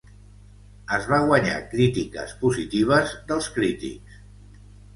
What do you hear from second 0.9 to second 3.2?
Es va guanyar crítiques positives